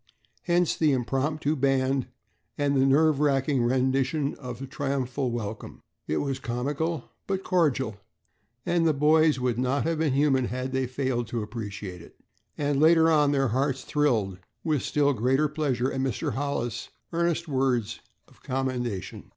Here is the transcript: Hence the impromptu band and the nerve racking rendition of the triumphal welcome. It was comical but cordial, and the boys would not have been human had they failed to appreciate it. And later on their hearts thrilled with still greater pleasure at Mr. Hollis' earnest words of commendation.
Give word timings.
Hence 0.45 0.75
the 0.75 0.93
impromptu 0.93 1.55
band 1.55 2.07
and 2.57 2.75
the 2.75 2.87
nerve 2.87 3.19
racking 3.19 3.61
rendition 3.61 4.33
of 4.39 4.57
the 4.57 4.65
triumphal 4.65 5.29
welcome. 5.29 5.83
It 6.07 6.17
was 6.17 6.39
comical 6.39 7.11
but 7.27 7.43
cordial, 7.43 7.97
and 8.65 8.87
the 8.87 8.95
boys 8.95 9.39
would 9.39 9.59
not 9.59 9.83
have 9.83 9.99
been 9.99 10.13
human 10.13 10.45
had 10.45 10.71
they 10.71 10.87
failed 10.87 11.27
to 11.27 11.43
appreciate 11.43 12.01
it. 12.01 12.19
And 12.57 12.79
later 12.79 13.11
on 13.11 13.31
their 13.31 13.49
hearts 13.49 13.83
thrilled 13.83 14.39
with 14.63 14.81
still 14.81 15.13
greater 15.13 15.47
pleasure 15.47 15.91
at 15.91 16.01
Mr. 16.01 16.33
Hollis' 16.33 16.89
earnest 17.13 17.47
words 17.47 17.99
of 18.27 18.41
commendation. 18.41 19.29